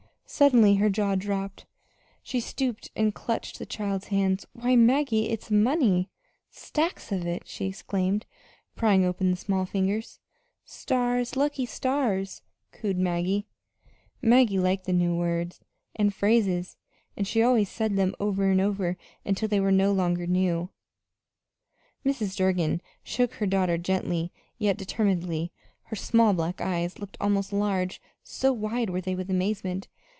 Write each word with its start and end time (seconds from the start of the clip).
Suddenly 0.33 0.75
her 0.75 0.89
jaw 0.89 1.15
dropped. 1.15 1.65
She 2.23 2.39
stooped 2.39 2.89
and 2.95 3.13
clutched 3.13 3.59
the 3.59 3.65
child's 3.65 4.07
hands. 4.07 4.45
"Why, 4.53 4.77
Maggie, 4.77 5.27
it's 5.29 5.51
money 5.51 6.09
stacks 6.49 7.11
of 7.11 7.27
it!" 7.27 7.45
she 7.45 7.65
exclaimed, 7.65 8.25
prying 8.73 9.03
open 9.03 9.29
the 9.31 9.35
small 9.35 9.65
fingers. 9.65 10.21
"Stars 10.63 11.35
lucky 11.35 11.65
stars!" 11.65 12.43
cooed 12.71 12.97
Maggie. 12.97 13.45
Maggie 14.21 14.57
liked 14.57 14.87
new 14.87 15.13
words 15.17 15.59
and 15.97 16.15
phrases, 16.15 16.77
and 17.17 17.27
she 17.27 17.43
always 17.43 17.67
said 17.67 17.97
them 17.97 18.15
over 18.17 18.49
and 18.49 18.61
over 18.61 18.95
until 19.25 19.49
they 19.49 19.59
were 19.59 19.69
new 19.69 19.87
no 19.87 19.91
longer. 19.91 20.25
Mrs. 22.05 22.37
Durgin 22.37 22.79
shook 23.03 23.33
her 23.33 23.45
daughter 23.45 23.77
gently, 23.77 24.31
yet 24.57 24.77
determinedly. 24.77 25.51
Her 25.87 25.97
small 25.97 26.31
black 26.31 26.61
eyes 26.61 26.99
looked 26.99 27.17
almost 27.19 27.51
large, 27.51 28.01
so 28.23 28.53
wide 28.53 28.89
were 28.91 29.01
they 29.01 29.13
with 29.13 29.29
amazement. 29.29 29.89